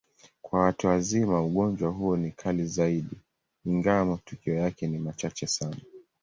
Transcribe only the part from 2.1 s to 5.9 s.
ni kali zaidi, ingawa matukio yake ni machache sana.